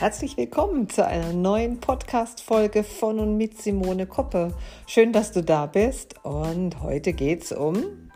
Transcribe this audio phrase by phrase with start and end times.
[0.00, 4.54] herzlich willkommen zu einer neuen Podcast-Folge von und mit Simone Koppe.
[4.86, 8.10] Schön, dass du da bist und heute geht es um.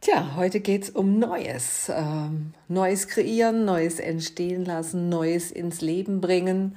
[0.00, 1.90] Tja, heute geht es um Neues.
[1.92, 6.76] Ähm, Neues kreieren, Neues entstehen lassen, Neues ins Leben bringen.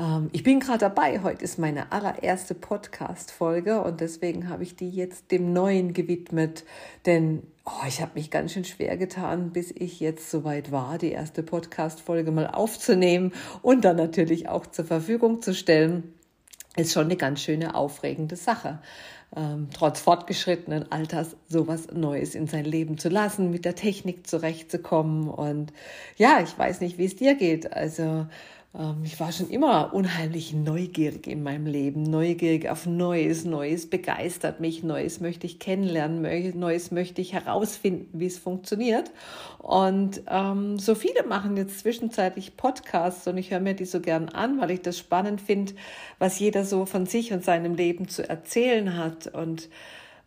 [0.00, 1.22] Ähm, ich bin gerade dabei.
[1.22, 6.64] Heute ist meine allererste Podcast-Folge und deswegen habe ich die jetzt dem Neuen gewidmet.
[7.06, 11.12] Denn oh, ich habe mich ganz schön schwer getan, bis ich jetzt soweit war, die
[11.12, 16.14] erste Podcast-Folge mal aufzunehmen und dann natürlich auch zur Verfügung zu stellen.
[16.76, 18.78] Ist schon eine ganz schöne, aufregende Sache.
[19.36, 25.28] Ähm, trotz fortgeschrittenen Alters sowas Neues in sein Leben zu lassen, mit der Technik zurechtzukommen.
[25.28, 25.72] Und
[26.16, 27.72] ja, ich weiß nicht, wie es dir geht.
[27.72, 28.26] Also
[29.02, 33.44] ich war schon immer unheimlich neugierig in meinem Leben, neugierig auf Neues.
[33.44, 36.22] Neues begeistert mich, Neues möchte ich kennenlernen,
[36.56, 39.10] Neues möchte ich herausfinden, wie es funktioniert.
[39.58, 44.28] Und ähm, so viele machen jetzt zwischenzeitlich Podcasts und ich höre mir die so gern
[44.28, 45.72] an, weil ich das spannend finde,
[46.20, 49.26] was jeder so von sich und seinem Leben zu erzählen hat.
[49.26, 49.68] Und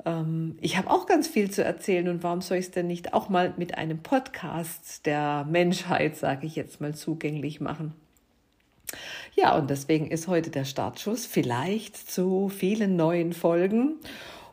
[0.03, 3.13] ähm, ich habe auch ganz viel zu erzählen und warum soll ich es denn nicht
[3.13, 7.93] auch mal mit einem Podcast der Menschheit, sage ich jetzt mal, zugänglich machen?
[9.35, 13.95] Ja, und deswegen ist heute der Startschuss vielleicht zu vielen neuen Folgen.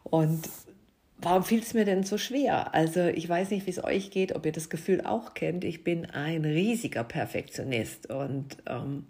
[0.05, 0.49] Und
[1.19, 2.75] warum fiel es mir denn so schwer?
[2.75, 5.65] Also ich weiß nicht, wie es euch geht, ob ihr das Gefühl auch kennt.
[5.65, 9.05] Ich bin ein riesiger Perfektionist und ähm,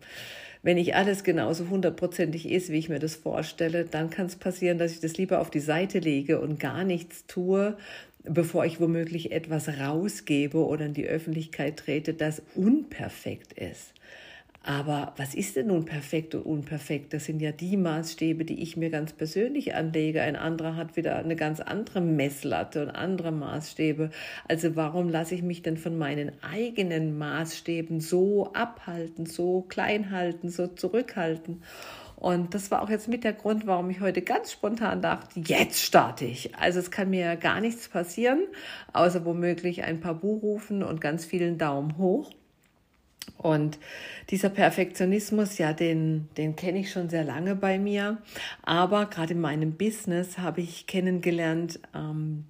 [0.63, 4.77] wenn nicht alles genauso hundertprozentig ist, wie ich mir das vorstelle, dann kann es passieren,
[4.77, 7.79] dass ich das lieber auf die Seite lege und gar nichts tue,
[8.25, 13.95] bevor ich womöglich etwas rausgebe oder in die Öffentlichkeit trete, das unperfekt ist.
[14.63, 17.15] Aber was ist denn nun perfekt und unperfekt?
[17.15, 20.21] Das sind ja die Maßstäbe, die ich mir ganz persönlich anlege.
[20.21, 24.11] Ein anderer hat wieder eine ganz andere Messlatte und andere Maßstäbe.
[24.49, 30.51] Also warum lasse ich mich denn von meinen eigenen Maßstäben so abhalten, so klein halten,
[30.51, 31.63] so zurückhalten?
[32.17, 35.81] Und das war auch jetzt mit der Grund, warum ich heute ganz spontan dachte, jetzt
[35.81, 36.55] starte ich.
[36.55, 38.41] Also es kann mir gar nichts passieren,
[38.93, 42.31] außer womöglich ein paar Buchrufen und ganz vielen Daumen hoch.
[43.37, 43.79] Und
[44.31, 48.19] dieser Perfektionismus, ja, den, den kenne ich schon sehr lange bei mir.
[48.63, 52.45] Aber gerade in meinem Business habe ich kennengelernt, ähm,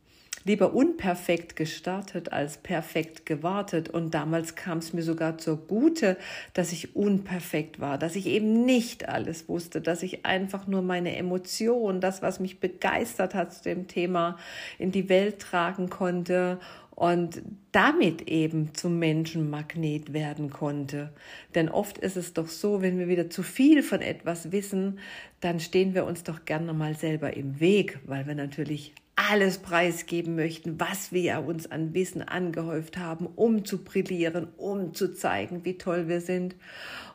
[0.44, 3.88] lieber unperfekt gestartet als perfekt gewartet.
[3.88, 6.16] Und damals kam es mir sogar zur Gute,
[6.54, 11.16] dass ich unperfekt war, dass ich eben nicht alles wusste, dass ich einfach nur meine
[11.16, 14.38] Emotionen, das, was mich begeistert hat zu dem Thema,
[14.78, 16.58] in die Welt tragen konnte
[17.00, 17.40] und
[17.72, 21.08] damit eben zum Menschenmagnet werden konnte.
[21.54, 24.98] Denn oft ist es doch so, wenn wir wieder zu viel von etwas wissen,
[25.40, 30.34] dann stehen wir uns doch gerne mal selber im Weg, weil wir natürlich alles preisgeben
[30.34, 35.78] möchten, was wir uns an Wissen angehäuft haben, um zu brillieren, um zu zeigen, wie
[35.78, 36.54] toll wir sind.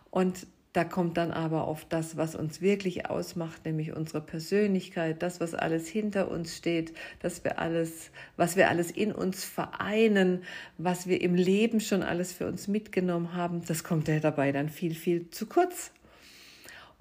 [0.09, 5.39] Und da kommt dann aber auf das, was uns wirklich ausmacht, nämlich unsere Persönlichkeit, das,
[5.39, 10.43] was alles hinter uns steht, dass wir alles, was wir alles in uns vereinen,
[10.77, 14.67] was wir im Leben schon alles für uns mitgenommen haben, das kommt ja dabei dann
[14.67, 15.91] viel, viel zu kurz.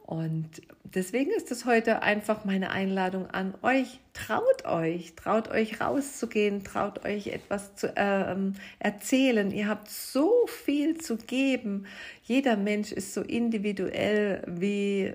[0.07, 0.51] Und
[0.83, 4.01] deswegen ist es heute einfach meine Einladung an euch.
[4.13, 9.51] Traut euch, traut euch rauszugehen, traut euch etwas zu ähm, erzählen.
[9.51, 11.87] Ihr habt so viel zu geben.
[12.23, 15.15] Jeder Mensch ist so individuell wie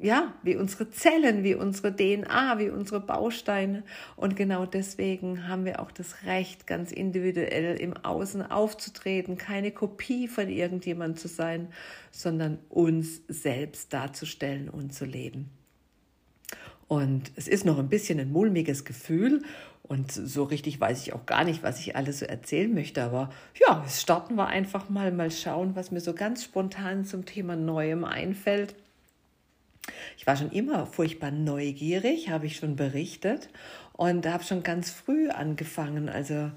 [0.00, 3.84] ja, wie unsere Zellen, wie unsere DNA, wie unsere Bausteine.
[4.16, 10.26] Und genau deswegen haben wir auch das Recht, ganz individuell im Außen aufzutreten, keine Kopie
[10.26, 11.68] von irgendjemand zu sein,
[12.10, 15.50] sondern uns selbst darzustellen und zu leben.
[16.88, 19.42] Und es ist noch ein bisschen ein mulmiges Gefühl
[19.86, 23.02] und so richtig weiß ich auch gar nicht, was ich alles so erzählen möchte.
[23.02, 27.54] Aber ja, starten wir einfach mal, mal schauen, was mir so ganz spontan zum Thema
[27.54, 28.74] Neuem einfällt.
[30.16, 33.48] Ich war schon immer furchtbar neugierig, habe ich schon berichtet
[33.92, 36.08] und habe schon ganz früh angefangen.
[36.08, 36.50] Also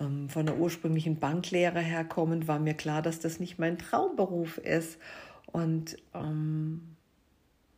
[0.00, 4.98] ähm, von der ursprünglichen Banklehre herkommend war mir klar, dass das nicht mein Traumberuf ist.
[5.52, 6.96] Und ähm,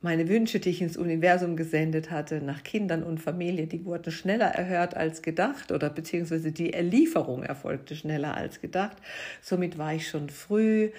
[0.04, 4.48] meine Wünsche, die ich ins Universum gesendet hatte, nach Kindern und Familie, die wurden schneller
[4.48, 8.98] erhört als gedacht oder beziehungsweise die Erlieferung erfolgte schneller als gedacht.
[9.40, 10.90] Somit war ich schon früh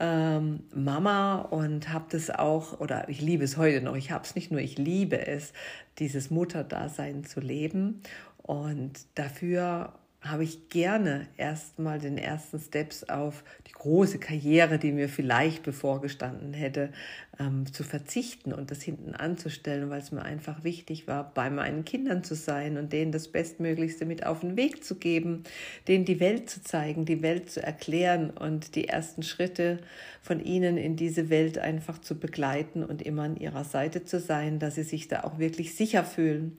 [0.00, 4.34] ähm, Mama und habe das auch, oder ich liebe es heute noch, ich habe es
[4.34, 5.52] nicht nur, ich liebe es,
[5.98, 8.02] dieses Mutterdasein zu leben.
[8.42, 15.08] Und dafür habe ich gerne erstmal den ersten Steps auf die große Karriere, die mir
[15.08, 16.90] vielleicht bevorgestanden hätte,
[17.38, 21.86] ähm, zu verzichten und das hinten anzustellen, weil es mir einfach wichtig war, bei meinen
[21.86, 25.44] Kindern zu sein und denen das Bestmöglichste mit auf den Weg zu geben,
[25.88, 29.78] denen die Welt zu zeigen, die Welt zu erklären und die ersten Schritte
[30.20, 34.58] von ihnen in diese Welt einfach zu begleiten und immer an ihrer Seite zu sein,
[34.58, 36.58] dass sie sich da auch wirklich sicher fühlen.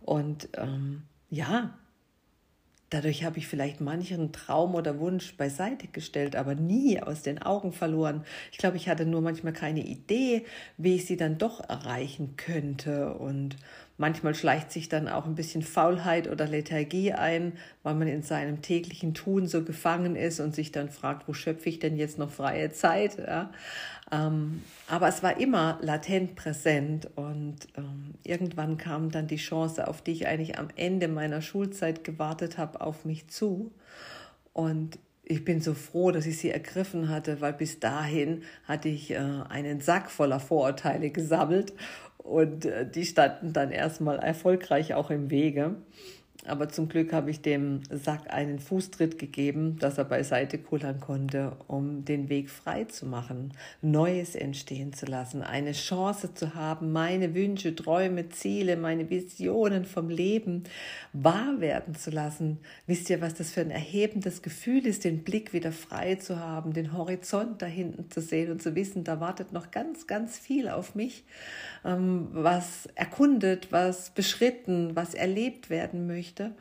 [0.00, 1.76] Und ähm, ja,
[2.90, 7.72] Dadurch habe ich vielleicht manchen Traum oder Wunsch beiseite gestellt, aber nie aus den Augen
[7.72, 8.24] verloren.
[8.50, 10.46] Ich glaube, ich hatte nur manchmal keine Idee,
[10.78, 13.12] wie ich sie dann doch erreichen könnte.
[13.12, 13.56] Und
[13.98, 17.52] manchmal schleicht sich dann auch ein bisschen Faulheit oder Lethargie ein,
[17.82, 21.68] weil man in seinem täglichen Tun so gefangen ist und sich dann fragt, wo schöpfe
[21.68, 23.18] ich denn jetzt noch freie Zeit?
[23.18, 23.50] Ja?
[24.10, 30.02] Ähm, aber es war immer latent präsent und ähm, irgendwann kam dann die Chance, auf
[30.02, 33.72] die ich eigentlich am Ende meiner Schulzeit gewartet habe, auf mich zu.
[34.52, 39.10] Und ich bin so froh, dass ich sie ergriffen hatte, weil bis dahin hatte ich
[39.10, 41.74] äh, einen Sack voller Vorurteile gesammelt
[42.18, 45.76] und äh, die standen dann erstmal erfolgreich auch im Wege.
[46.46, 51.56] Aber zum Glück habe ich dem Sack einen Fußtritt gegeben, dass er beiseite kullern konnte,
[51.66, 53.52] um den Weg frei zu machen,
[53.82, 60.10] Neues entstehen zu lassen, eine Chance zu haben, meine Wünsche, Träume, Ziele, meine Visionen vom
[60.10, 60.62] Leben
[61.12, 62.58] wahr werden zu lassen.
[62.86, 66.72] Wisst ihr, was das für ein erhebendes Gefühl ist, den Blick wieder frei zu haben,
[66.72, 70.68] den Horizont da hinten zu sehen und zu wissen, da wartet noch ganz, ganz viel
[70.68, 71.24] auf mich,
[71.84, 76.52] ähm, was erkundet, was beschritten, was erlebt werden möchte möchte.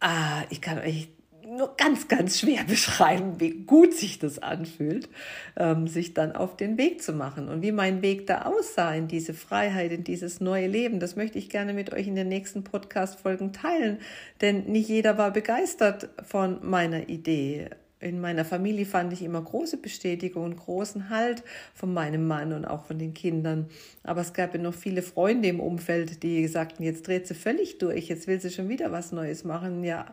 [0.00, 1.08] Ah, ich kann euch
[1.46, 5.08] nur ganz, ganz schwer beschreiben, wie gut sich das anfühlt,
[5.56, 9.06] ähm, sich dann auf den Weg zu machen und wie mein Weg da aussah in
[9.06, 10.98] diese Freiheit, in dieses neue Leben.
[10.98, 13.98] Das möchte ich gerne mit euch in den nächsten Podcast-Folgen teilen,
[14.40, 17.70] denn nicht jeder war begeistert von meiner Idee
[18.02, 22.64] in meiner Familie fand ich immer große Bestätigung und großen Halt von meinem Mann und
[22.64, 23.68] auch von den Kindern.
[24.02, 27.78] Aber es gab ja noch viele Freunde im Umfeld, die sagten, jetzt dreht sie völlig
[27.78, 29.84] durch, jetzt will sie schon wieder was Neues machen.
[29.84, 30.06] Ja,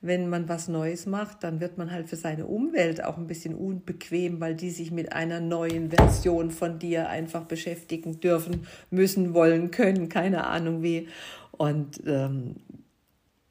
[0.00, 3.54] wenn man was Neues macht, dann wird man halt für seine Umwelt auch ein bisschen
[3.54, 9.70] unbequem, weil die sich mit einer neuen Version von dir einfach beschäftigen dürfen, müssen, wollen,
[9.70, 11.08] können, keine Ahnung wie.
[11.52, 12.56] Und ähm,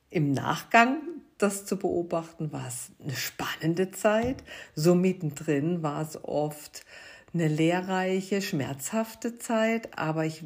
[0.09, 4.43] im Nachgang das zu beobachten, war es eine spannende Zeit.
[4.75, 6.85] So mittendrin war es oft
[7.33, 10.43] eine lehrreiche, schmerzhafte Zeit, aber ich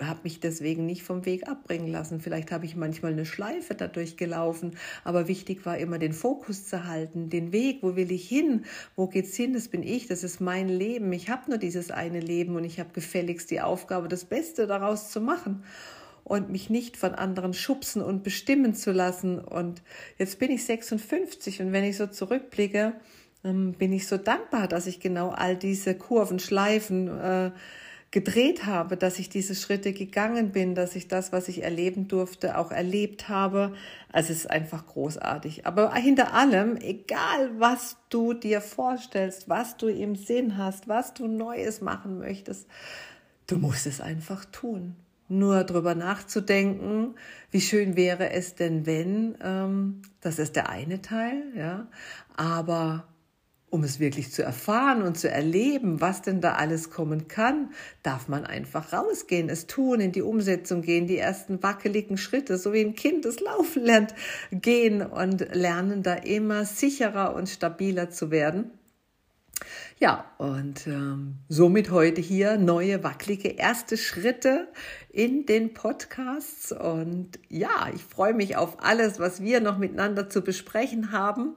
[0.00, 2.20] habe mich deswegen nicht vom Weg abbringen lassen.
[2.20, 6.86] Vielleicht habe ich manchmal eine Schleife dadurch gelaufen, aber wichtig war immer den Fokus zu
[6.86, 10.40] halten, den Weg, wo will ich hin, wo geht's hin, das bin ich, das ist
[10.40, 11.10] mein Leben.
[11.12, 15.10] Ich habe nur dieses eine Leben und ich habe gefälligst die Aufgabe, das Beste daraus
[15.10, 15.64] zu machen
[16.26, 19.38] und mich nicht von anderen schubsen und bestimmen zu lassen.
[19.38, 19.80] Und
[20.18, 22.94] jetzt bin ich 56 und wenn ich so zurückblicke,
[23.44, 27.52] ähm, bin ich so dankbar, dass ich genau all diese Kurven, Schleifen äh,
[28.10, 32.58] gedreht habe, dass ich diese Schritte gegangen bin, dass ich das, was ich erleben durfte,
[32.58, 33.74] auch erlebt habe.
[34.10, 35.64] Also es ist einfach großartig.
[35.64, 41.28] Aber hinter allem, egal was du dir vorstellst, was du im Sinn hast, was du
[41.28, 42.66] Neues machen möchtest,
[43.46, 44.96] du musst es einfach tun
[45.28, 47.14] nur drüber nachzudenken,
[47.50, 51.88] wie schön wäre es denn, wenn, ähm, das ist der eine Teil, ja,
[52.36, 53.08] aber
[53.68, 57.70] um es wirklich zu erfahren und zu erleben, was denn da alles kommen kann,
[58.02, 62.72] darf man einfach rausgehen, es tun, in die Umsetzung gehen, die ersten wackeligen Schritte, so
[62.72, 64.14] wie ein Kind das Laufen lernt,
[64.52, 68.70] gehen und lernen da immer sicherer und stabiler zu werden.
[69.98, 74.68] Ja, und ähm, somit heute hier neue wackelige erste Schritte
[75.10, 76.70] in den Podcasts.
[76.70, 81.54] Und ja, ich freue mich auf alles, was wir noch miteinander zu besprechen haben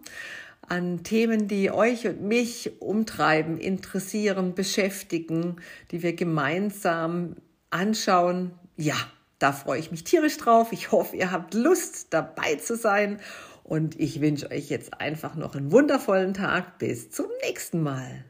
[0.69, 5.57] an Themen, die euch und mich umtreiben, interessieren, beschäftigen,
[5.91, 7.35] die wir gemeinsam
[7.71, 8.51] anschauen.
[8.77, 8.95] Ja,
[9.39, 10.71] da freue ich mich tierisch drauf.
[10.71, 13.19] Ich hoffe, ihr habt Lust dabei zu sein
[13.69, 16.79] und ich wünsche euch jetzt einfach noch einen wundervollen Tag.
[16.79, 18.25] Bis zum nächsten Mal.